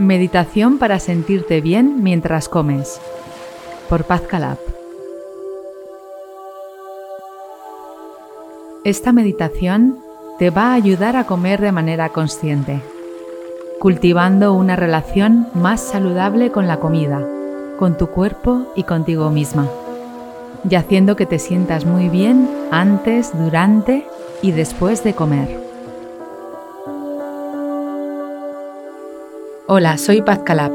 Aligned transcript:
Meditación 0.00 0.78
para 0.78 0.98
sentirte 0.98 1.60
bien 1.60 2.02
mientras 2.02 2.48
comes. 2.48 2.98
Por 3.90 4.04
Paz 4.04 4.22
Calab. 4.22 4.56
Esta 8.82 9.12
meditación 9.12 9.98
te 10.38 10.48
va 10.48 10.68
a 10.68 10.72
ayudar 10.72 11.16
a 11.16 11.24
comer 11.24 11.60
de 11.60 11.72
manera 11.72 12.08
consciente, 12.08 12.80
cultivando 13.78 14.54
una 14.54 14.74
relación 14.74 15.48
más 15.52 15.82
saludable 15.82 16.50
con 16.50 16.66
la 16.66 16.80
comida, 16.80 17.20
con 17.78 17.98
tu 17.98 18.06
cuerpo 18.06 18.72
y 18.74 18.84
contigo 18.84 19.28
misma, 19.28 19.68
y 20.66 20.76
haciendo 20.76 21.14
que 21.14 21.26
te 21.26 21.38
sientas 21.38 21.84
muy 21.84 22.08
bien 22.08 22.48
antes, 22.70 23.32
durante 23.38 24.06
y 24.40 24.52
después 24.52 25.04
de 25.04 25.12
comer. 25.12 25.69
Hola, 29.72 29.98
soy 29.98 30.20
Paz 30.20 30.40
Calab 30.44 30.72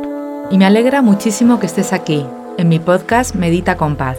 y 0.50 0.58
me 0.58 0.66
alegra 0.66 1.02
muchísimo 1.02 1.60
que 1.60 1.66
estés 1.66 1.92
aquí, 1.92 2.26
en 2.58 2.70
mi 2.70 2.80
podcast 2.80 3.36
Medita 3.36 3.76
con 3.76 3.98
Paz. 3.98 4.18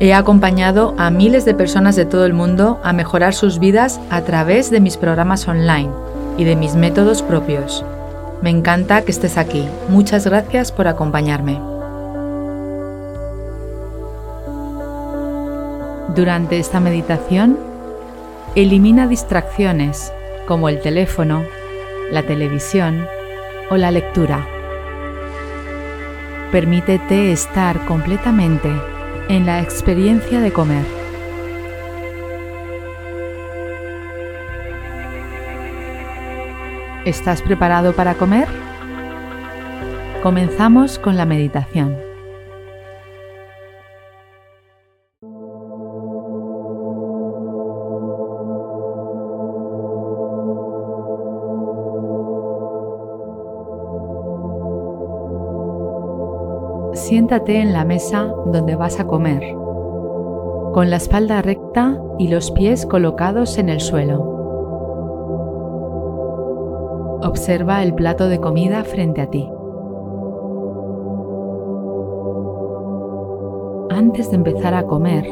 He 0.00 0.12
acompañado 0.12 0.96
a 0.98 1.08
miles 1.08 1.44
de 1.44 1.54
personas 1.54 1.94
de 1.94 2.06
todo 2.06 2.26
el 2.26 2.32
mundo 2.32 2.80
a 2.82 2.92
mejorar 2.92 3.34
sus 3.34 3.60
vidas 3.60 4.00
a 4.10 4.22
través 4.22 4.72
de 4.72 4.80
mis 4.80 4.96
programas 4.96 5.46
online 5.46 5.90
y 6.38 6.42
de 6.42 6.56
mis 6.56 6.74
métodos 6.74 7.22
propios. 7.22 7.84
Me 8.42 8.50
encanta 8.50 9.02
que 9.02 9.12
estés 9.12 9.38
aquí. 9.38 9.64
Muchas 9.88 10.26
gracias 10.26 10.72
por 10.72 10.88
acompañarme. 10.88 11.60
Durante 16.16 16.58
esta 16.58 16.80
meditación, 16.80 17.60
elimina 18.56 19.06
distracciones 19.06 20.12
como 20.48 20.68
el 20.68 20.80
teléfono, 20.80 21.44
la 22.10 22.22
televisión 22.22 23.06
o 23.70 23.76
la 23.76 23.90
lectura. 23.90 24.46
Permítete 26.50 27.32
estar 27.32 27.84
completamente 27.84 28.70
en 29.28 29.44
la 29.44 29.60
experiencia 29.60 30.40
de 30.40 30.52
comer. 30.52 30.84
¿Estás 37.04 37.42
preparado 37.42 37.92
para 37.92 38.14
comer? 38.14 38.48
Comenzamos 40.22 40.98
con 40.98 41.16
la 41.16 41.26
meditación. 41.26 42.07
Siéntate 57.08 57.62
en 57.62 57.72
la 57.72 57.86
mesa 57.86 58.34
donde 58.44 58.76
vas 58.76 59.00
a 59.00 59.06
comer, 59.06 59.42
con 60.74 60.90
la 60.90 60.96
espalda 60.96 61.40
recta 61.40 61.98
y 62.18 62.28
los 62.28 62.50
pies 62.50 62.84
colocados 62.84 63.56
en 63.56 63.70
el 63.70 63.80
suelo. 63.80 64.20
Observa 67.22 67.82
el 67.82 67.94
plato 67.94 68.28
de 68.28 68.38
comida 68.38 68.84
frente 68.84 69.22
a 69.22 69.30
ti. 69.30 69.48
Antes 73.88 74.28
de 74.28 74.36
empezar 74.36 74.74
a 74.74 74.82
comer, 74.82 75.24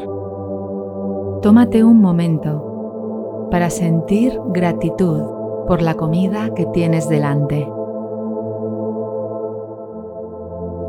tómate 1.43 1.83
un 1.83 2.01
momento 2.01 3.49
para 3.51 3.69
sentir 3.69 4.41
gratitud 4.47 5.21
por 5.67 5.83
la 5.83 5.93
comida 5.93 6.55
que 6.55 6.65
tienes 6.65 7.07
delante. 7.07 7.76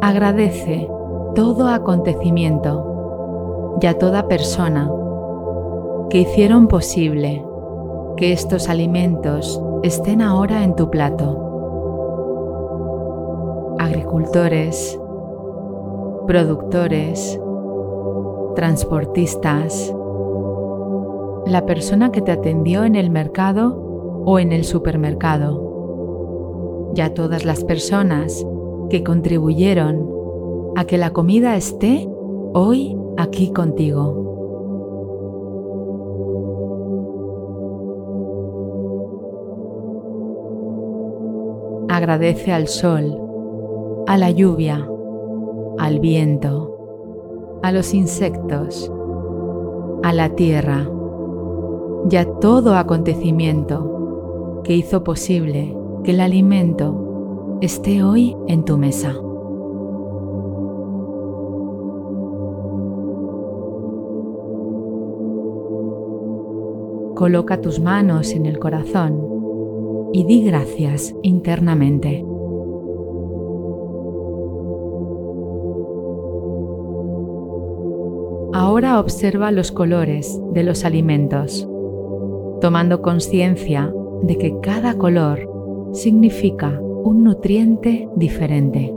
Agradece 0.00 0.88
todo 1.34 1.66
acontecimiento 1.66 3.78
y 3.82 3.86
a 3.86 3.98
toda 3.98 4.28
persona 4.28 4.88
que 6.08 6.18
hicieron 6.18 6.68
posible 6.68 7.44
que 8.16 8.32
estos 8.32 8.68
alimentos 8.68 9.60
estén 9.82 10.22
ahora 10.22 10.62
en 10.62 10.76
tu 10.76 10.88
plato. 10.88 11.36
Agricultores, 13.80 14.96
productores, 16.28 17.40
transportistas, 18.54 19.92
la 21.44 21.66
persona 21.66 22.12
que 22.12 22.22
te 22.22 22.30
atendió 22.30 22.84
en 22.84 22.94
el 22.94 23.10
mercado 23.10 24.22
o 24.24 24.38
en 24.38 24.52
el 24.52 24.62
supermercado, 24.62 26.92
y 26.94 27.00
a 27.00 27.14
todas 27.14 27.44
las 27.44 27.64
personas 27.64 28.46
que 28.88 29.04
contribuyeron 29.04 30.08
a 30.76 30.84
que 30.84 30.98
la 30.98 31.10
comida 31.10 31.56
esté 31.56 32.08
hoy 32.54 32.96
aquí 33.16 33.52
contigo. 33.52 34.26
Agradece 41.88 42.52
al 42.52 42.68
sol, 42.68 43.20
a 44.06 44.16
la 44.16 44.30
lluvia, 44.30 44.88
al 45.78 46.00
viento, 46.00 47.58
a 47.62 47.72
los 47.72 47.92
insectos, 47.92 48.92
a 50.02 50.12
la 50.12 50.30
tierra 50.30 50.88
y 52.10 52.16
a 52.16 52.24
todo 52.40 52.76
acontecimiento 52.76 54.60
que 54.64 54.74
hizo 54.76 55.02
posible 55.02 55.76
que 56.04 56.12
el 56.12 56.20
alimento 56.20 56.97
esté 57.60 58.04
hoy 58.04 58.36
en 58.46 58.64
tu 58.64 58.78
mesa. 58.78 59.14
Coloca 67.16 67.60
tus 67.60 67.80
manos 67.80 68.30
en 68.30 68.46
el 68.46 68.60
corazón 68.60 69.20
y 70.12 70.24
di 70.24 70.44
gracias 70.44 71.16
internamente. 71.22 72.24
Ahora 78.52 79.00
observa 79.00 79.50
los 79.50 79.72
colores 79.72 80.40
de 80.52 80.62
los 80.62 80.84
alimentos, 80.84 81.68
tomando 82.60 83.02
conciencia 83.02 83.92
de 84.22 84.38
que 84.38 84.60
cada 84.60 84.96
color 84.96 85.90
significa 85.92 86.80
un 87.08 87.24
nutriente 87.24 88.06
diferente. 88.16 88.92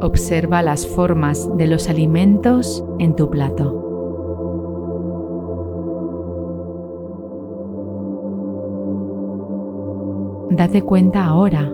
Observa 0.00 0.62
las 0.62 0.86
formas 0.86 1.54
de 1.58 1.66
los 1.66 1.90
alimentos 1.90 2.82
en 2.98 3.14
tu 3.16 3.28
plato. 3.28 3.82
Date 10.52 10.80
cuenta 10.80 11.26
ahora 11.26 11.70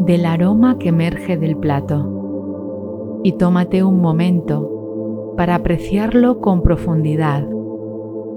del 0.00 0.26
aroma 0.26 0.76
que 0.78 0.90
emerge 0.90 1.38
del 1.38 1.56
plato 1.56 3.20
y 3.22 3.32
tómate 3.32 3.82
un 3.82 4.02
momento 4.02 5.32
para 5.34 5.54
apreciarlo 5.54 6.42
con 6.42 6.60
profundidad 6.60 7.57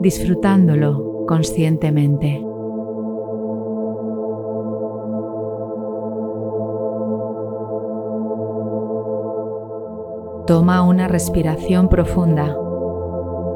disfrutándolo 0.02 1.26
conscientemente. 1.28 2.44
Toma 10.48 10.82
una 10.82 11.08
respiración 11.08 11.88
profunda 11.88 12.58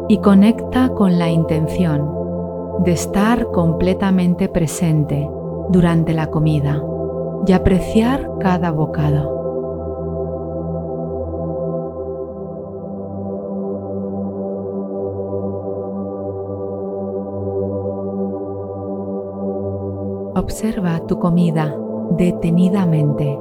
y 0.07 0.19
conecta 0.19 0.89
con 0.89 1.17
la 1.17 1.29
intención 1.29 2.09
de 2.83 2.91
estar 2.91 3.47
completamente 3.51 4.47
presente 4.47 5.27
durante 5.69 6.13
la 6.13 6.27
comida 6.27 6.81
y 7.47 7.53
apreciar 7.53 8.29
cada 8.39 8.71
bocado. 8.71 9.34
Observa 20.45 20.99
tu 21.07 21.17
comida 21.17 21.75
detenidamente. 22.11 23.35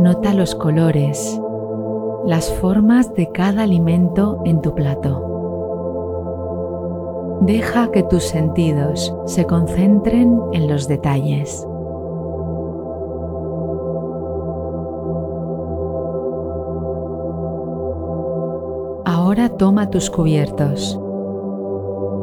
Nota 0.00 0.34
los 0.34 0.56
colores, 0.56 1.40
las 2.26 2.52
formas 2.54 3.14
de 3.14 3.30
cada 3.30 3.62
alimento 3.62 4.42
en 4.44 4.60
tu 4.60 4.74
plato. 4.74 5.20
Deja 7.42 7.92
que 7.92 8.02
tus 8.02 8.24
sentidos 8.24 9.14
se 9.26 9.44
concentren 9.44 10.40
en 10.52 10.66
los 10.66 10.88
detalles. 10.88 11.64
Ahora 19.04 19.48
toma 19.50 19.90
tus 19.90 20.10
cubiertos 20.10 20.98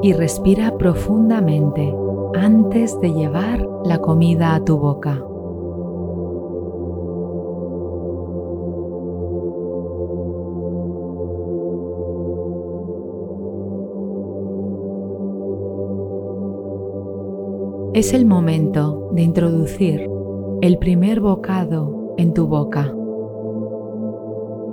y 0.02 0.12
respira 0.12 0.78
profundamente 0.78 1.96
antes 2.36 3.00
de 3.01 3.13
llevar 3.13 3.68
la 3.83 4.00
comida 4.00 4.56
a 4.56 4.63
tu 4.63 4.78
boca. 4.78 5.24
Es 17.94 18.13
el 18.13 18.25
momento 18.25 19.10
de 19.12 19.22
introducir 19.22 20.10
el 20.62 20.77
primer 20.77 21.19
bocado 21.19 22.16
en 22.18 22.34
tu 22.34 22.48
boca, 22.48 22.94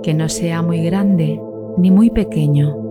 que 0.01 0.13
no 0.13 0.29
sea 0.29 0.61
muy 0.61 0.83
grande 0.83 1.41
ni 1.77 1.91
muy 1.91 2.09
pequeño. 2.09 2.88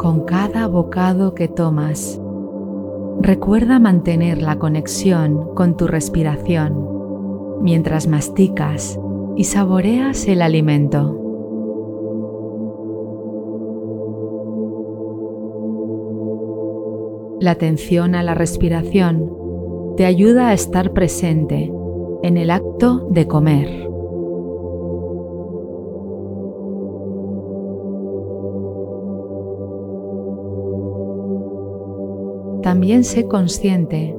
Con 0.00 0.24
cada 0.24 0.66
bocado 0.66 1.34
que 1.34 1.46
tomas, 1.46 2.18
recuerda 3.20 3.78
mantener 3.78 4.40
la 4.40 4.58
conexión 4.58 5.54
con 5.54 5.76
tu 5.76 5.86
respiración 5.86 7.60
mientras 7.60 8.06
masticas 8.06 8.98
y 9.36 9.44
saboreas 9.44 10.26
el 10.26 10.40
alimento. 10.40 11.18
La 17.38 17.50
atención 17.50 18.14
a 18.14 18.22
la 18.22 18.32
respiración 18.32 19.30
te 19.98 20.06
ayuda 20.06 20.48
a 20.48 20.54
estar 20.54 20.94
presente 20.94 21.70
en 22.22 22.38
el 22.38 22.50
acto 22.50 23.06
de 23.10 23.26
comer. 23.26 23.89
También 32.70 33.02
sé 33.02 33.26
consciente 33.26 34.16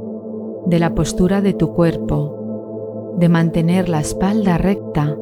de 0.66 0.78
la 0.78 0.94
postura 0.94 1.40
de 1.40 1.54
tu 1.54 1.74
cuerpo, 1.74 3.14
de 3.18 3.30
mantener 3.30 3.88
la 3.88 4.02
espalda 4.02 4.58
recta 4.58 5.16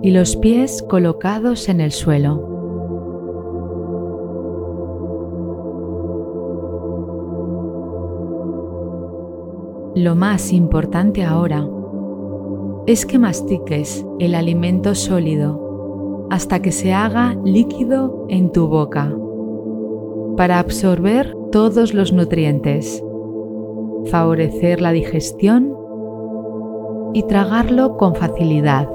y 0.00 0.12
los 0.12 0.36
pies 0.36 0.84
colocados 0.88 1.68
en 1.68 1.80
el 1.80 1.90
suelo. 1.90 2.36
Lo 9.96 10.14
más 10.14 10.52
importante 10.52 11.24
ahora 11.24 11.68
es 12.86 13.04
que 13.06 13.18
mastiques 13.18 14.06
el 14.20 14.36
alimento 14.36 14.94
sólido 14.94 16.28
hasta 16.30 16.62
que 16.62 16.70
se 16.70 16.92
haga 16.92 17.36
líquido 17.44 18.24
en 18.28 18.52
tu 18.52 18.68
boca 18.68 19.17
para 20.38 20.60
absorber 20.60 21.34
todos 21.50 21.94
los 21.94 22.12
nutrientes, 22.12 23.02
favorecer 24.08 24.80
la 24.80 24.92
digestión 24.92 25.76
y 27.12 27.24
tragarlo 27.24 27.96
con 27.96 28.14
facilidad. 28.14 28.88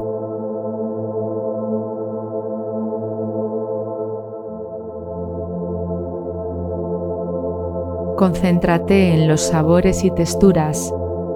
Concéntrate 8.15 9.13
en 9.13 9.27
los 9.27 9.41
sabores 9.41 10.05
y 10.05 10.11
texturas 10.11 10.93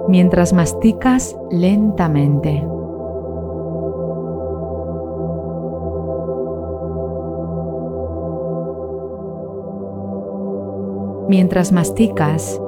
mientras 0.08 0.54
masticas 0.54 1.36
lentamente. 1.50 2.64
Mientras 11.28 11.72
masticas, 11.72 12.58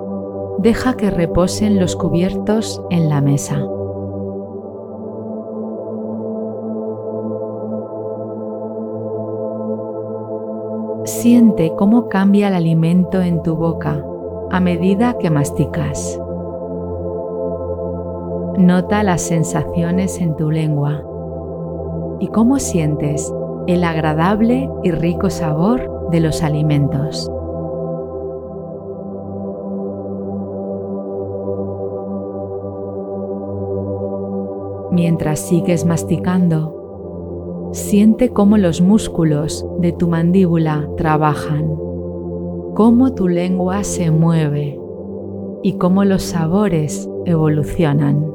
deja 0.59 0.95
que 0.95 1.11
reposen 1.11 1.81
los 1.81 1.97
cubiertos 1.97 2.83
en 2.91 3.09
la 3.09 3.23
mesa. 3.23 3.59
Siente 11.05 11.73
cómo 11.75 12.11
cambia 12.11 12.49
el 12.49 12.55
alimento 12.55 13.23
en 13.23 13.43
tu 13.43 13.57
boca 13.57 14.05
a 14.51 14.61
medida 14.61 15.17
que 15.19 15.31
masticas. 15.31 16.21
Nota 18.59 19.03
las 19.03 19.23
sensaciones 19.23 20.21
en 20.21 20.37
tu 20.37 20.51
lengua 20.51 21.03
y 22.21 22.27
cómo 22.29 22.59
sientes 22.59 23.33
el 23.67 23.85
agradable 23.85 24.69
y 24.83 24.91
rico 24.91 25.31
sabor 25.31 26.11
de 26.11 26.21
los 26.21 26.43
alimentos. 26.43 27.30
Mientras 34.93 35.41
sigues 35.41 35.85
masticando, 35.85 36.81
Siente 37.73 38.31
cómo 38.31 38.57
los 38.57 38.81
músculos 38.81 39.65
de 39.79 39.93
tu 39.93 40.09
mandíbula 40.09 40.89
trabajan, 40.97 41.73
cómo 42.75 43.15
tu 43.15 43.29
lengua 43.29 43.85
se 43.85 44.11
mueve 44.11 44.77
y 45.63 45.75
cómo 45.75 46.05
los 46.05 46.25
sabores 46.25 47.09
evolucionan. 47.27 48.27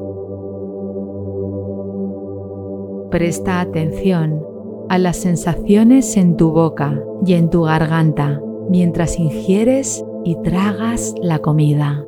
Presta 3.10 3.60
atención 3.60 4.42
a 4.88 4.96
las 4.96 5.18
sensaciones 5.18 6.16
en 6.16 6.38
tu 6.38 6.52
boca 6.52 6.98
y 7.26 7.34
en 7.34 7.50
tu 7.50 7.62
garganta 7.62 8.40
mientras 8.70 9.18
ingieres 9.18 10.02
y 10.24 10.36
tragas 10.36 11.14
la 11.20 11.40
comida. 11.40 12.06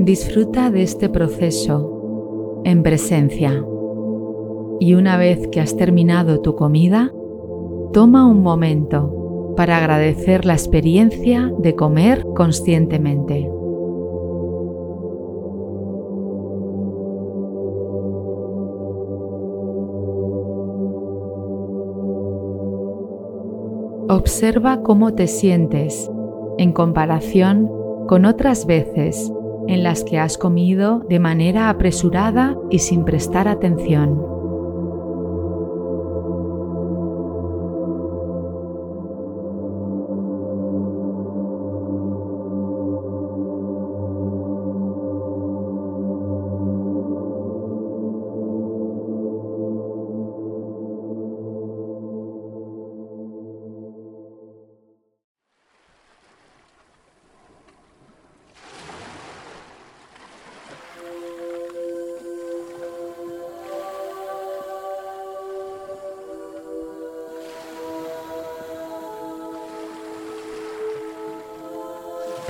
Disfruta 0.00 0.70
de 0.70 0.80
este 0.82 1.10
proceso 1.10 2.62
en 2.64 2.82
presencia 2.82 3.62
y 4.80 4.94
una 4.94 5.18
vez 5.18 5.46
que 5.48 5.60
has 5.60 5.76
terminado 5.76 6.40
tu 6.40 6.56
comida, 6.56 7.12
toma 7.92 8.26
un 8.26 8.42
momento 8.42 9.52
para 9.58 9.76
agradecer 9.76 10.46
la 10.46 10.54
experiencia 10.54 11.52
de 11.58 11.76
comer 11.76 12.24
conscientemente. 12.34 13.46
Observa 24.08 24.82
cómo 24.82 25.12
te 25.12 25.26
sientes 25.26 26.10
en 26.56 26.72
comparación 26.72 27.70
con 28.08 28.24
otras 28.24 28.64
veces 28.64 29.30
en 29.68 29.82
las 29.82 30.04
que 30.04 30.18
has 30.18 30.38
comido 30.38 31.00
de 31.08 31.18
manera 31.18 31.68
apresurada 31.68 32.56
y 32.70 32.80
sin 32.80 33.04
prestar 33.04 33.48
atención. 33.48 34.29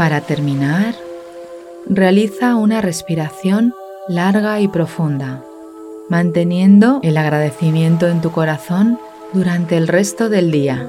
Para 0.01 0.23
terminar, 0.23 0.95
realiza 1.85 2.57
una 2.57 2.81
respiración 2.81 3.75
larga 4.09 4.59
y 4.59 4.67
profunda, 4.67 5.45
manteniendo 6.09 7.01
el 7.03 7.19
agradecimiento 7.19 8.09
en 8.09 8.23
tu 8.23 8.33
corazón 8.33 8.99
durante 9.35 9.77
el 9.77 9.89
resto 9.89 10.31
del 10.31 10.51
día. 10.51 10.89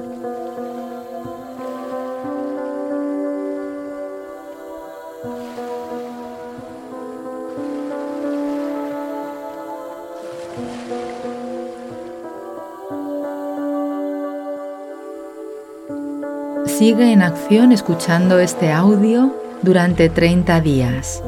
Sigue 16.82 17.12
en 17.12 17.22
acción 17.22 17.70
escuchando 17.70 18.40
este 18.40 18.72
audio 18.72 19.32
durante 19.62 20.08
30 20.08 20.60
días, 20.62 21.22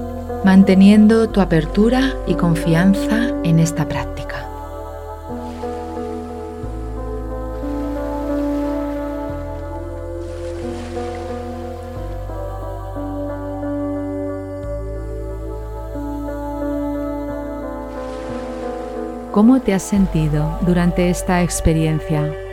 manteniendo 0.45 1.29
tu 1.29 1.41
apertura 1.41 2.13
y 2.27 2.35
confianza 2.35 3.29
en 3.45 3.61
esta 3.61 3.87
práctica. 3.87 4.49
¿Cómo 19.31 19.61
te 19.61 19.73
has 19.73 19.85
sentido 19.85 20.59
durante 20.63 21.11
esta 21.11 21.43
experiencia? 21.45 22.44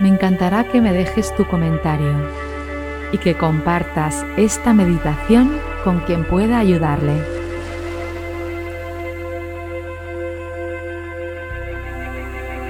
Me 0.00 0.08
encantará 0.08 0.64
que 0.64 0.80
me 0.80 0.92
dejes 0.92 1.34
tu 1.34 1.44
comentario 1.46 2.14
y 3.10 3.18
que 3.18 3.34
compartas 3.34 4.24
esta 4.36 4.72
meditación 4.72 5.58
con 5.82 6.00
quien 6.00 6.24
pueda 6.24 6.58
ayudarle. 6.60 7.14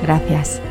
Gracias. 0.00 0.62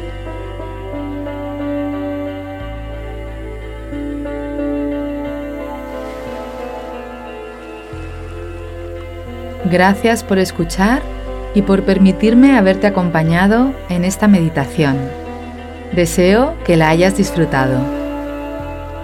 Gracias 9.66 10.24
por 10.24 10.40
escuchar 10.40 11.02
y 11.54 11.62
por 11.62 11.84
permitirme 11.84 12.58
haberte 12.58 12.88
acompañado 12.88 13.74
en 13.90 14.06
esta 14.06 14.28
meditación. 14.28 14.98
Deseo 15.92 16.56
que 16.66 16.78
la 16.78 16.90
hayas 16.90 17.18
disfrutado. 17.18 17.80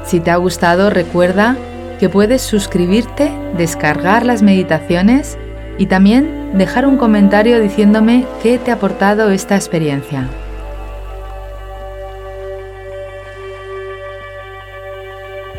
Si 0.04 0.20
te 0.20 0.32
ha 0.32 0.38
gustado, 0.38 0.90
recuerda 0.90 1.58
que 2.00 2.10
puedes 2.10 2.42
suscribirte, 2.42 3.32
descargar 3.58 4.26
las 4.26 4.42
meditaciones 4.42 5.38
y 5.78 5.88
también 5.88 6.58
dejar 6.58 6.88
un 6.88 6.98
comentario 6.98 7.60
diciéndome 7.60 8.26
qué 8.42 8.58
te 8.58 8.72
ha 8.72 8.76
aportado 8.76 9.30
esta 9.30 9.56
experiencia. 9.56 10.28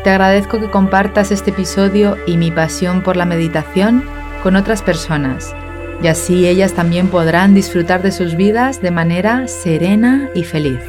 Te 0.03 0.09
agradezco 0.09 0.59
que 0.59 0.71
compartas 0.71 1.31
este 1.31 1.51
episodio 1.51 2.17
y 2.25 2.37
mi 2.37 2.51
pasión 2.51 3.01
por 3.01 3.17
la 3.17 3.25
meditación 3.25 4.03
con 4.41 4.55
otras 4.55 4.81
personas, 4.81 5.53
y 6.01 6.07
así 6.07 6.47
ellas 6.47 6.73
también 6.73 7.09
podrán 7.09 7.53
disfrutar 7.53 8.01
de 8.01 8.11
sus 8.11 8.35
vidas 8.35 8.81
de 8.81 8.89
manera 8.91 9.47
serena 9.47 10.29
y 10.33 10.43
feliz. 10.43 10.79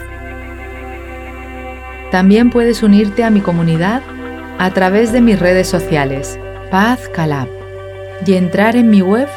También 2.11 2.50
puedes 2.50 2.83
unirte 2.83 3.23
a 3.25 3.30
mi 3.30 3.40
comunidad 3.40 4.02
a 4.59 4.71
través 4.71 5.12
de 5.12 5.21
mis 5.21 5.38
redes 5.38 5.69
sociales, 5.69 6.40
Paz 6.71 7.09
Calab, 7.14 7.49
y 8.26 8.35
entrar 8.35 8.75
en 8.76 8.90
mi 8.90 9.00
web 9.02 9.28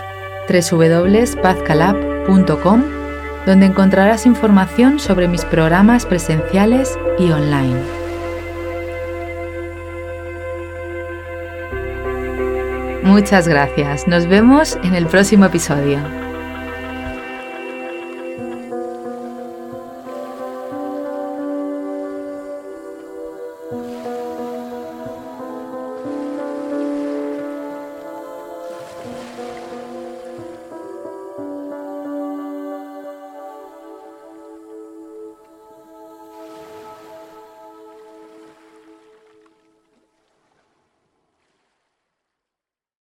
www.pazcalab.com, 0.50 2.84
donde 3.46 3.66
encontrarás 3.66 4.26
información 4.26 5.00
sobre 5.00 5.28
mis 5.28 5.44
programas 5.46 6.06
presenciales 6.06 6.98
y 7.20 7.32
online. 7.32 8.03
Muchas 13.14 13.48
gracias. 13.48 14.08
Nos 14.08 14.26
vemos 14.28 14.76
en 14.82 14.96
el 14.96 15.06
próximo 15.06 15.46
episodio. 15.46 16.23